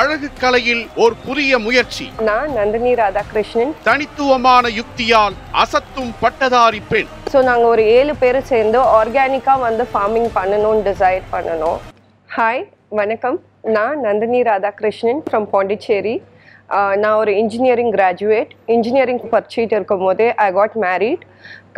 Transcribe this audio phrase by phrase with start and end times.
[0.00, 2.04] அழகு கலையில் ஒரு புதிய முயற்சி.
[2.28, 3.72] நான் நந்தினி ராதாகிருஷ்ணன்.
[3.88, 7.10] தனித்துவமான யுக்தியால் அசத்தும் பட்டதாரி பெண்.
[7.32, 11.78] ஸோ நாங்கள் ஒரு ஏழு பேர் சேர்ந்து ஆர்கானிக்காக வந்து ஃபார்மிங் பண்ணணும்னு டிசைட் பண்ணணும்.
[12.36, 12.64] ஹாய்
[13.00, 13.38] வணக்கம்.
[13.76, 16.14] நான் நந்தினி ராதாகிருஷ்ணன் ஃப்ரம் பாண்டிச்சேரி
[17.02, 21.24] நான் ஒரு இன்ஜினியரிங் கிராஜுவேட் இன்ஜினியரிங் படிச்சுட்டு இருக்கும் போதே ஐ காட் மேரீட்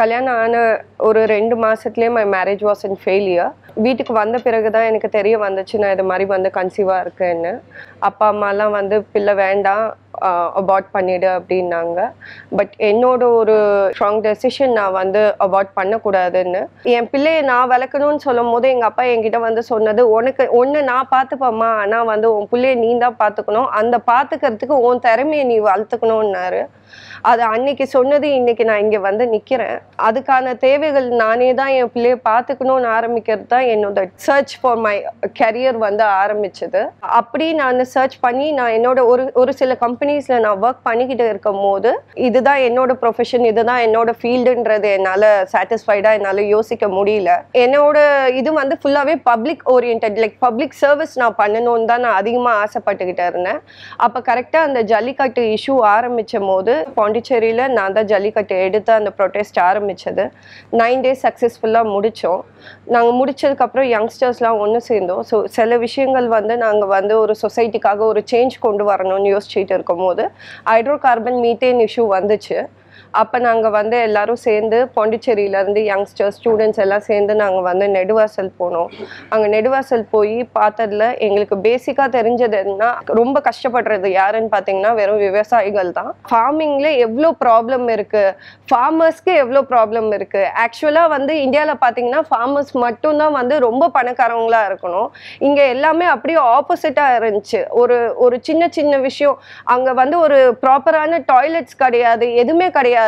[0.01, 0.61] கல்யாணம் ஆன
[1.09, 3.53] ஒரு ரெண்டு மாதத்துலேயே my marriage was in failure
[3.85, 7.53] வீட்டுக்கு வந்த பிறகு தான் எனக்கு தெரிய வந்துச்சு நான் இது மாதிரி வந்து கன்சீவாக இருக்கேன்னு.
[8.09, 9.87] அப்பா அம்மாலாம் வந்து பிள்ளை வேண்டாம்.
[10.27, 12.01] Uh, அபார்ட் பண்ணிடு அப்படின்னாங்க.
[12.59, 13.55] பட் என்னோட ஒரு
[13.95, 16.61] ஸ்ட்ராங் டெசிஷன் நான் வந்து அபார்ட் பண்ணக்கூடாதுன்னு.
[16.97, 21.71] என் பிள்ளையை நான் வளர்க்கணும்னு சொல்லும் போது எங்கள் அப்பா என்கிட்ட வந்து சொன்னது உனக்கு ஒன்று நான் பார்த்துப்பேம்மா.
[21.83, 23.69] ஆனால் வந்து உன் பிள்ளைய நீ தான் பார்த்துக்கணும்.
[23.81, 26.63] அந்த பார்த்துக்கிறதுக்கு உன் திறமையை நீ வளர்த்துக்கணும்னாரு.
[27.31, 29.79] அது அன்னைக்கு சொன்னது இன்னைக்கு நான் இங்கே வந்து நிற்கிறேன்
[30.09, 34.95] அதுக்கான தேவைகள் நானே தான் என் பிள்ளைய பார்த்துக்கணும்னு ஆரம்பிக்கிறது தான் என்னோட சர்ச் ஃபார் மை
[35.41, 36.83] கரியர் வந்து ஆரம்பிச்சது.
[37.21, 41.93] அப்படி நான் சர்ச் பண்ணி நான் என்னோட ஒரு ஒரு சில கம்பெனிஸில் நான் ஒர்க் பண்ணிக்கிட்டு இருக்கும் போது
[42.29, 47.31] இதுதான் என்னோட ப்ரொஃபஷன் இதுதான் என்னோட ஃபீல்டுன்றது என்னால் சாட்டிஸ்ஃபைடாக என்னால் யோசிக்க முடியல.
[47.65, 47.99] என்னோட
[48.41, 53.61] இது வந்து ஃபுல்லாகவே public orient like public service நான் பண்ணணும்னு தான் நான் அதிகமாக ஆசைப்பட்டுக்கிட்டு இருந்தேன்.
[54.07, 60.25] அப்போ கரெக்டாக அந்த ஜல்லிக்கட்டு இஷ்யூ ஆரம்பித்த போது பாண்டிச்சேரியில் நான் தான் ஜல்லிக்கட்டு எடுத்து அந்த ப்ரொட்டஸ்ட் ஆரம்பித்தது
[60.81, 62.43] நைன் டேஸ் சக்ஸஸ்ஃபுல்லாக முடித்தோம்
[62.95, 65.23] நாங்கள் முடிச்சதுக்கப்புறம் யங்ஸ்டர்ஸ்லாம் ஒன்று சேர்ந்தோம்.
[65.31, 70.25] ஸோ சில விஷயங்கள் வந்து நாங்கள் வந்து ஒரு சொசைட்டிக்காக ஒரு சேஞ்ச் கொண்டு வரணும்னு யோசிச்சுட்டு இருக்கும்போது
[70.71, 72.59] ஹைட்ரோ கார்பன் மீத்தேன் இஷ்யூ வந்துச்சு.
[73.21, 78.89] அப்போ நாங்கள் வந்து எல்லாரும் சேர்ந்து பாண்டிச்சேரியிலேருந்து யங்ஸ்டர்ஸ் ஸ்டூடெண்ட்ஸ் எல்லாம் சேர்ந்து நாங்கள் வந்து நெடுவாசல் போனோம்.
[79.33, 82.89] அங்கே நெடுவாசல் போய் பார்த்ததுல எங்களுக்கு பேசிக்காக தெரிஞ்சது என்ன
[83.21, 86.11] ரொம்ப கஷ்டப்படுறது யாருன்னு பார்த்தீங்கன்னா வெறும் விவசாயிகள் தான்.
[86.31, 88.35] ஃபார்மிங்கில் எவ்வளோ ப்ராப்ளம் இருக்குது
[88.71, 95.09] ஃபார்மர்ஸ்க்கு எவ்வளோ ப்ராப்ளம் இருக்குது ஆக்சுவலாக வந்து இந்தியாவில் பார்த்தீங்கன்னா ஃபார்மர்ஸ் மட்டும்தான் வந்து ரொம்ப பணக்காரவங்களாக இருக்கணும்.
[95.49, 97.63] இங்கே எல்லாமே அப்படியே ஆப்போசிட்டாக இருந்துச்சு.
[97.83, 99.39] ஒரு ஒரு சின்ன சின்ன விஷயம்.
[99.77, 102.27] அங்கே வந்து ஒரு ப்ராப்பரான டாய்லெட்ஸ் கிடையாது.
[102.43, 103.01] எதுவுமே கிடையாது.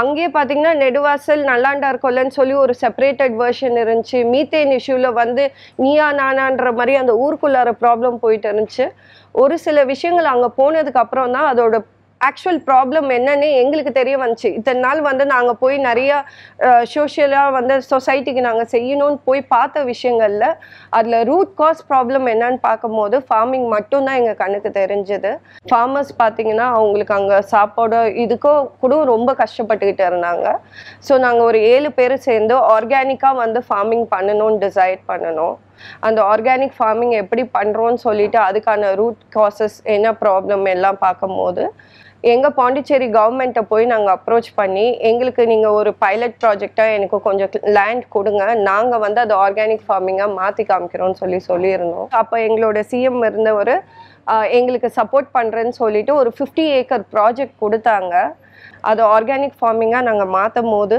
[0.00, 4.20] அங்கேயே பார்த்தீங்கன்னா நெடுவாசல் நல்லாண்டார் கொல்லன்னு சொல்லி ஒரு செப்பரேட்டட் வெர்ஷன் இருந்துச்சு.
[4.32, 5.44] மீத்தேன் இஷ்யூவில் வந்து
[5.84, 8.86] நீயா நானான்ற மாதிரி அந்த ஊருக்குள்ளார ப்ராப்ளம் போயிட்டு இருந்துச்சு.
[9.42, 11.76] ஒரு சில விஷயங்கள் அங்கே போனதுக்கு அப்புறம் தான் அதோட
[12.26, 14.48] ஆக்சுவல் ப்ராப்ளம் என்னன்னு எங்களுக்கு தெரிய வந்துச்சு.
[14.58, 16.16] இத்தனை நாள் வந்து நாங்கள் போய் நிறையா
[16.92, 20.48] சோஷியலாக வந்து சொசைட்டிக்கு நாங்கள் செய்யணும்னு போய் பார்த்த விஷயங்களில்
[20.98, 25.32] அதில் ரூட் காஸ் ப்ராப்ளம் என்னன்னு பார்க்கும்போது ஃபார்மிங் மட்டும்தான் எங்கள் கண்ணுக்கு தெரிஞ்சது.
[25.70, 30.46] ஃபார்மர்ஸ் பார்த்தீங்கன்னா அவங்களுக்கு அங்கே சாப்பாடு இதுக்கோ கூட ரொம்ப கஷ்டப்பட்டுக்கிட்டு இருந்தாங்க.
[31.06, 35.56] ஸோ நாங்கள் ஒரு ஏழு பேர் சேர்ந்து ஆர்கானிக்காக வந்து ஃபார்மிங் பண்ணணும்னு டிசைட் பண்ணணும்.
[36.06, 41.64] அந்த ஆர்கானிக் ஃபார்மிங் எப்படி பண்ணுறோன்னு சொல்லிட்டு அதுக்கான ரூட் காசஸ் என்ன ப்ராப்ளம் எல்லாம் பார்க்கும்போது
[42.24, 48.04] எங்கள் பாண்டிச்சேரி கவர்மெண்ட்டை போய் நாங்கள் அப்ரோச் பண்ணி எங்களுக்கு நீங்கள் ஒரு பைலட் ப்ராஜெக்டாக எனக்கு கொஞ்சம் லேண்ட்
[48.16, 48.44] கொடுங்க.
[48.70, 52.08] நாங்கள் வந்து அதை ஆர்கானிக் ஃபார்மிங்காக மாற்றி காமிக்கிறோம்னு சொல்லி சொல்லியிருந்தோம்.
[52.20, 53.76] அப்போ எங்களோட சிஎம் இருந்த ஒரு
[54.58, 58.14] எங்களுக்கு சப்போர்ட் பண்ணுறேன்னு சொல்லிட்டு ஒரு ஃபிஃப்டி ஏக்கர் ப்ராஜெக்ட் கொடுத்தாங்க.
[58.90, 60.98] அது ஆர்கானிக் ஃபார்மிங்காக நாங்கள் மாற்றும் போது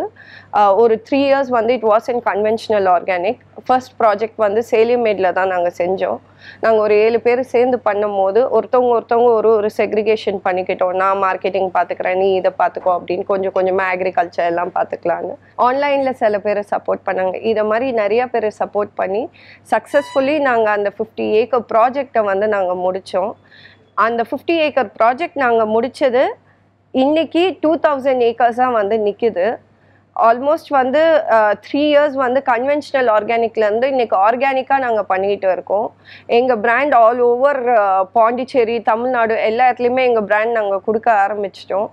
[0.83, 5.75] ஒரு த்ரீ இயர்ஸ் வந்து it was in conventional organic first project வந்து சேலியமேடில் தான் நாங்கள்
[5.79, 6.19] செஞ்சோம்.
[6.63, 10.93] நாங்கள் ஒரு ஏழு பேர் சேர்ந்து பண்ணும் போது ஒருத்தவங்க ஒருத்தவங்க ஒரு ஒரு செக்ரிகேஷன் பண்ணிக்கிட்டோம்.
[11.01, 15.33] நான் மார்க்கெட்டிங் பார்த்துக்கிறேன் நீ இதை பார்த்துக்கோ அப்படின்னு கொஞ்சம் கொஞ்சமாக அக்ரிகல்ச்சர் எல்லாம் பார்த்துக்கலான்னு
[15.67, 17.35] ஆன்லைனில் சில பேர் சப்போர்ட் பண்ணாங்க.
[17.51, 19.23] இதை மாதிரி நிறைய பேர் சப்போர்ட் பண்ணி
[19.73, 23.33] சக்ஸஸ்ஃபுல்லி நாங்கள் அந்த ஃபிஃப்டி ஏக்கர் ப்ராஜெக்டை வந்து நாங்கள் முடித்தோம்
[24.05, 26.23] அந்த ஃபிஃப்டி ஏக்கர் ப்ராஜெக்ட் நாங்கள் முடித்தது
[26.93, 29.43] இன்னைக்கு டூ தௌசண்ட் ஏக்கர்ஸாக வந்து நிற்கிது
[30.15, 31.01] ஆல்மோஸ்ட் வந்து
[31.65, 35.87] த்ரீ இயர்ஸ் வந்து கன்வென்ஷனல் ஆர்கானிக்லேருந்து இன்னைக்கு ஆர்கானிக்காக நாங்கள் பண்ணிக்கிட்டு இருக்கோம்.
[36.37, 37.61] எங்கள் brand all over
[38.17, 41.89] Pondicherry Tamil Nadu எல்லா இடத்துலையுமே எங்கள் பிராண்ட் நாங்கள் கொடுக்க ஆரம்பிச்சிட்டோம்.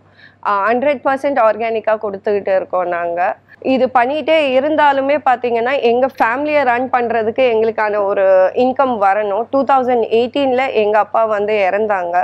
[0.69, 3.35] ஹண்ட்ரட் பர்சன்ட் ஆர்கானிக்காக கொடுத்துக்கிட்டு இருக்கோம் நாங்கள்
[3.75, 8.25] இது பண்ணிகிட்டே இருந்தாலுமே பார்த்தீங்கன்னா எங்கள் ஃபேமிலியை ரன் பண்ணுறதுக்கு எங்களுக்கான ஒரு
[8.65, 9.45] இன்கம் வரணும்.
[9.53, 12.17] டூ தௌசண்ட் எயிட்டீனில் எங்கள் அப்பா வந்து இறந்தாங்க.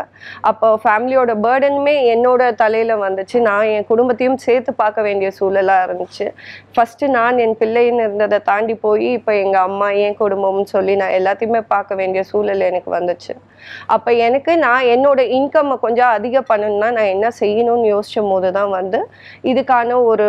[0.51, 3.39] அப்போ ஃபேமிலியோட பேர்டனுமே என்னோட தலையில் வந்துச்சு.
[3.49, 6.27] நான் என் குடும்பத்தையும் சேர்த்து பார்க்க வேண்டிய சூழலாக இருந்துச்சு.
[6.75, 11.63] ஃபஸ்ட்டு நான் என் பிள்ளைன்னு இருந்ததை தாண்டி போய் இப்போ எங்கள் அம்மா என் குடும்பம்னு சொல்லி நான் எல்லாத்தையுமே
[11.75, 13.35] பார்க்க வேண்டிய சூழல் எனக்கு வந்துச்சு.
[13.95, 18.99] அப்போ எனக்கு நான் என்னோட இன்கம்மை கொஞ்சம் அதிகம் பண்ணணும்னா நான் என்ன செய்யணும்னு யோசிச்ச போது தான் வந்து
[19.45, 20.29] இதுக்கான ஒரு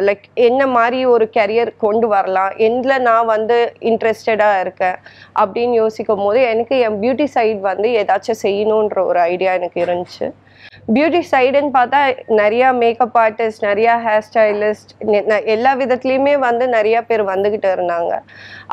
[0.00, 3.58] லைக் என்ன மாதிரி ஒரு கெரியர் கொண்டு வரலாம் எதில் நான் வந்து
[3.90, 4.98] இன்ட்ரெஸ்டடாக இருக்கேன்
[5.36, 10.28] அப்படின்னு யோசிக்கும் போது எனக்கு என் பியூட்டி சைட் வந்து ஏதாச்சும் செய்யணுன்ற ஒரு ஐடியா எனக்கு இருந்துச்சு.
[10.92, 12.00] பியூட்டி சைடுன்னு பார்த்தா
[12.40, 14.90] நிறையா மேக்கப் ஆர்டிஸ்ட் நிறையா ஹேர் ஸ்டைலிஸ்ட்
[15.54, 18.12] எல்லா விதத்துலேயுமே வந்து நிறையா பேர் வந்துக்கிட்டு இருந்தாங்க.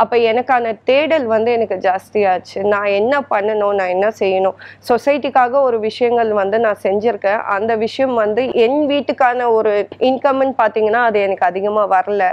[0.02, 2.58] அப்போ எனக்கான தேடல் வந்து எனக்கு ஜாஸ்தியாச்சு.
[2.74, 4.58] நான் என்ன பண்ணணும் நான் என்ன செய்யணும்?
[4.90, 7.42] சொசைட்டிக்காக ஒரு விஷயங்கள் வந்து நான் செஞ்சுருக்கேன்.
[7.56, 9.74] அந்த விஷயம் வந்து என் வீட்டுக்கான ஒரு
[10.10, 12.26] இன்கம்னு பார்த்தீங்கன்னா அது எனக்கு அதிகமாக வரல.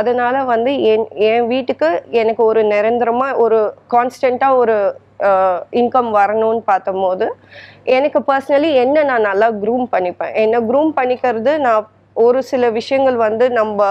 [0.00, 1.88] அதனால் வந்து என் என் வீட்டுக்கு
[2.22, 3.60] எனக்கு ஒரு நிரந்தரமாக ஒரு
[3.96, 4.76] கான்ஸ்டண்ட்டாக ஒரு
[5.80, 7.26] இன்கம் வரணும்னு பார்த்தம்போது
[7.96, 10.32] எனக்கு பர்சனலி என்ன நான் நல்லா க்ரூம் பண்ணிப்பேன்?
[10.34, 13.86] என்ன க்ரூம் பண்ணிக்கிறது நான் ஒரு சில விஷயங்கள் வந்து நம்ம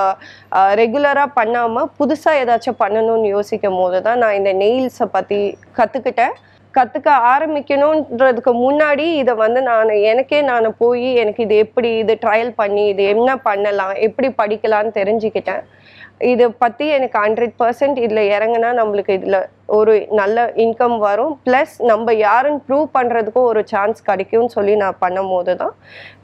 [0.82, 5.40] ரெகுலராக பண்ணாமல் புதுசாக ஏதாச்சும் பண்ணணும்னு யோசிக்கும் போது தான் நான் இந்த நெயில்ஸை பற்றி
[5.78, 6.36] கற்றுக்கிட்டேன்
[6.78, 12.84] கற்றுக்க ஆரம்பிக்கணுன்றதுக்கு முன்னாடி இதை வந்து நான் எனக்கே நான் போய் எனக்கு இது எப்படி இது ட்ரையல் பண்ணி
[12.94, 15.64] இது என்ன பண்ணலாம் எப்படி படிக்கலாம்னு தெரிஞ்சுக்கிட்டேன்.
[16.32, 19.40] இதை பற்றி எனக்கு ஹண்ட்ரட் பர்சன்ட் இதில் இறங்குனா நம்மளுக்கு இதில்
[19.78, 21.34] ஒரு நல்ல இன்கம் வரும்.
[21.46, 25.74] ப்ளஸ் நம்ம யாருன்னு ப்ரூவ் பண்ணுறதுக்கும் ஒரு சான்ஸ் கிடைக்கும்னு சொல்லி நான் பண்ணும் போது தான்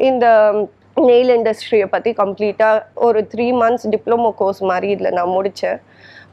[0.10, 0.26] இந்த
[1.08, 5.80] நெயில் இண்டஸ்ட்ரியை பற்றி கம்ப்ளீட்டாக ஒரு த்ரீ மந்த்ஸ் டிப்ளமோ கோர்ஸ் மாதிரி இதில் நான் முடித்தேன்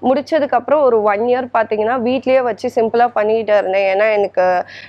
[0.09, 3.87] முடிச்சதுக்கப்புறம் ஒரு ஒன் இயர் பார்த்தீங்கன்னா வீட்லேயே வச்சு சிம்பிளாக பண்ணிகிட்டு இருந்தேன்.
[3.93, 4.45] ஏன்னா எனக்கு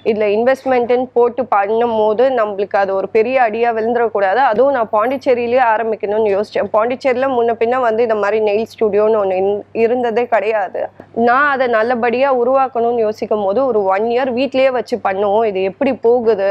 [0.10, 4.42] இதில் இன்வெஸ்ட்மெண்ட்டுன்னு போட்டு பண்ணும் போது நம்மளுக்கு அது ஒரு பெரிய அடியாக விழுந்துடக்கூடாது.
[4.52, 9.40] அதுவும் நான் பாண்டிச்சேரியிலேயே ஆரம்பிக்கணும்னு யோசித்தேன் பாண்டிச்சேரியில் முன்ன பின்ன வந்து இந்த மாதிரி நெயில் ஸ்டுடியோன்னு ஒன்று
[9.84, 10.82] இருந்ததே கிடையாது.
[11.28, 15.46] நான் அதை நல்லபடியாக உருவாக்கணும்னு யோசிக்கும் போது ஒரு ஒன் இயர் வீட்லேயே வச்சு பண்ணுவோம்.
[15.52, 16.50] இது எப்படி போகுது?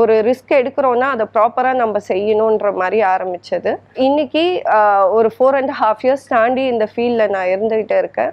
[0.00, 3.72] ஒரு ரிஸ்க் எடுக்கிறோன்னா அதை ப்ராப்பராக நம்ம செய்யணுன்ற மாதிரி ஆரம்பித்தது
[4.06, 4.44] இன்னைக்கு
[5.18, 8.32] ஒரு ஃபோர் அண்ட் ஹாஃப் இயர்ஸ் தாண்டி இந்த ஃபீல்டில் நான் இருந்துகிட்டு இருக்கேன்.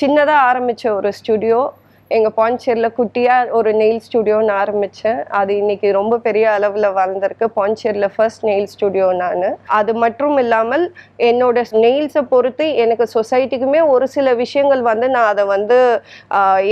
[0.00, 1.72] சின்னதாக ஆரம்பித்த ஒரு ஸ்டுடியோ
[2.16, 7.46] எங்கள் பாண்டிச்சேரியில் குட்டியாக ஒரு நெயில் ஸ்டுடியோன்னு ஆரம்பித்தேன் அது இன்னைக்கு ரொம்ப பெரிய அளவில் வளர்ந்துருக்கு.
[7.56, 9.44] பாண்டிச்சேரியில் ஃபர்ஸ்ட் நெயில் ஸ்டுடியோ நான்.
[9.78, 10.84] அது மட்டும் இல்லாமல்
[11.28, 15.78] என்னோட நெயில்ஸை பொறுத்து எனக்கு சொசைட்டிக்குமே ஒரு சில விஷயங்கள் வந்து நான் அதை வந்து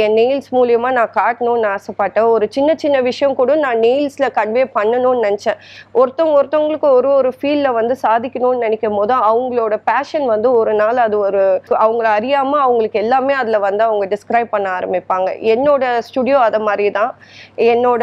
[0.04, 2.30] என் நெயில்ஸ் மூலியமாக நான் காட்டணும்னு ஆசைப்பட்டேன்.
[2.36, 5.60] ஒரு சின்ன சின்ன விஷயம் கூட நான் நெயில்ஸில் கன்வே பண்ணணும்னு நினச்சேன்.
[6.00, 11.18] ஒருத்தவங்க ஒருத்தவங்களுக்கு ஒரு ஒரு ஃபீல்டில் வந்து சாதிக்கணும்னு நினைக்கும் போது அவங்களோட பேஷன் வந்து ஒரு நாள் அது
[11.26, 11.44] ஒரு
[11.84, 15.24] அவங்கள அறியாமல் அவங்களுக்கு எல்லாமே அதில் வந்து அவங்க டிஸ்கிரைப் பண்ண ஆரம்பிப்பாங்க.
[15.54, 17.12] என்னோட ஸ்டுடியோ அதை மாதிரி தான்
[17.56, 18.02] என்னோட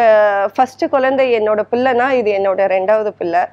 [0.55, 3.43] ஃபஸ்ட்டு குழந்தை என்னோட பிள்ளைனா இது என்னோட ரெண்டாவது பிள்ளை.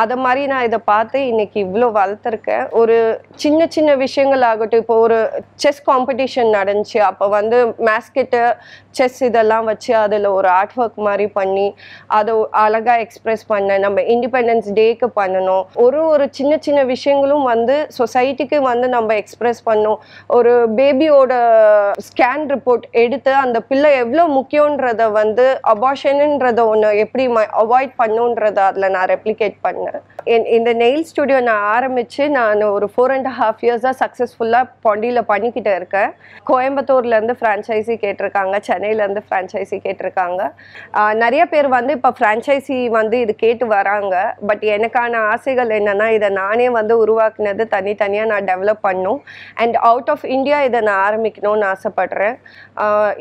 [0.00, 2.64] அதை மாதிரி நான் இதை பார்த்து இன்னைக்கு இவ்வளோ வளர்த்துருக்கேன்.
[2.80, 2.96] ஒரு
[3.44, 5.18] சின்ன சின்ன விஷயங்கள் ஆகட்டும் இப்போ ஒரு
[5.64, 6.98] செஸ் காம்படிஷன் நடந்துச்சு.
[7.10, 7.58] அப்போ வந்து
[7.88, 8.42] மேஸ்கெட்டு
[8.98, 11.66] செஸ் இதெல்லாம் வச்சு அதில் ஒரு ஆர்ட் ஒர்க் மாதிரி பண்ணி
[12.18, 12.34] அதை
[12.64, 15.64] அழகாக எக்ஸ்பிரஸ் பண்ண நம்ம இண்டிபெண்டன்ஸ் டேக்கு பண்ணணும்.
[15.84, 19.98] ஒரு ஒரு சின்ன சின்ன விஷயங்களும் வந்து சொசைட்டிக்கு வந்து நம்ம எக்ஸ்பிரஸ் பண்ணோம்
[20.36, 21.32] ஒரு பேபியோட
[22.08, 27.24] ஸ்கேன் ரிப்போர்ட் எடுத்து அந்த பிள்ளை எவ்வளோ முக்கியன்றத வந்து அபாஷனுன்றத ஒன்று எப்படி
[27.62, 30.00] அவாய்ட் பண்ணுன்றத அதில் நான் ரெப்ளிகேட் பண்ணேன்.
[30.34, 35.72] என் இந்த நெயில் ஸ்டுடியோ நான் ஆரம்பித்து நான் ஒரு ஃபோர் அண்ட் ஹாஃப் இயர்ஸாக சக்ஸஸ்ஃபுல்லாக பாண்டியில் பண்ணிக்கிட்டு
[35.80, 36.10] இருக்கேன்.
[36.50, 40.40] கோயம்புத்தூர்லேருந்து ஃப்ரான்ச்சைசி கேட்டிருக்காங்க சென்னையிலேருந்து ஃப்ரான்ச்சைசி கேட்டிருக்காங்க.
[41.24, 44.14] நிறைய பேர் வந்து இப்போ ஃப்ரான்ச்சைசி வந்து இது கேட்டு வராங்க.
[44.50, 49.20] பட் எனக்கான ஆசைகள் என்னென்னா இதை நானே வந்து உருவாக்குனது தனித்தனியாக நான் டெவலப் பண்ணும்.
[49.62, 52.36] அண்ட் அவுட் ஆஃப் இந்தியா இதை நான் ஆரம்பிக்கணும்னு ஆசைப்பட்றேன்.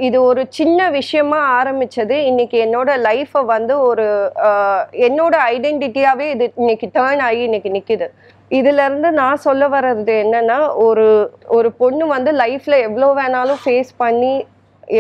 [0.08, 4.06] இது ஒரு சின்ன விஷயமாக ஆரம்பித்தது இன்னைக்கு என்னோடய லைஃப்பை வந்து ஒரு
[5.08, 8.08] என்னோடய ஐடென்டிட்டியாக ஐடென்டிட்டியாவே இது இன்னைக்கு டேர்ன் ஆகி இன்னைக்கு நிற்கிது
[8.58, 11.06] இதுலேருந்து நான் சொல்ல வர்றது என்னென்னா ஒரு
[11.58, 14.34] ஒரு பொண்ணு வந்து லைஃப்பில் எவ்வளோ வேணாலும் ஃபேஸ் பண்ணி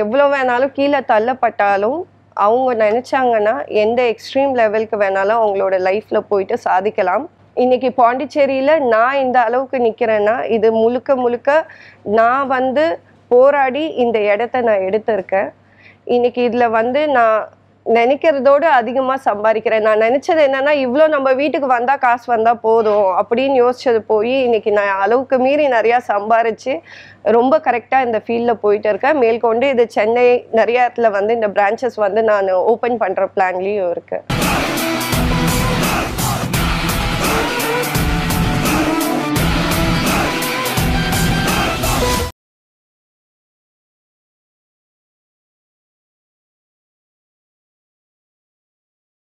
[0.02, 2.00] எவ்வளோ வேணாலும் கீழே தள்ளப்பட்டாலும்
[2.46, 7.26] அவங்க நினச்சாங்கன்னா எந்த எக்ஸ்ட்ரீம் லெவலுக்கு வேணாலும் அவங்களோட லைஃப்பில் போயிட்டு சாதிக்கலாம்.
[7.64, 11.50] இன்னைக்கு பாண்டிச்சேரியில் நான் இந்த அளவுக்கு நிற்கிறேன்னா இது முழுக்க முழுக்க
[12.20, 12.86] நான் வந்து
[13.32, 15.52] போராடி இந்த இடத்த நான் எடுத்திருக்கேன்.
[16.16, 17.38] இன்னைக்கு இதில் வந்து நான்
[17.86, 19.86] நினைக்கிறதோட அதிகமாக சம்பாதிக்கிறேன்.
[19.88, 25.02] நான் நினச்சது என்னன்னா இவ்வளோ நம்ம வீட்டுக்கு வந்தால் காசு வந்தால் போதும் அப்படின்னு யோசிச்சது போய் இன்னைக்கு நான்
[25.06, 26.76] அளவுக்கு மீறி நிறையா சம்பாரிச்சு
[27.38, 29.20] ரொம்ப கரெக்டாக இந்த ஃபீல்டில் போயிட்டு இருக்கேன்.
[29.24, 30.28] மேற்கொண்டு இது சென்னை
[30.62, 34.43] நிறைய இடத்துல வந்து இந்த பிரான்ச்சஸ் வந்து நான் ஓப்பன் பண்ணுற பிளான்லேயும் இருக்குது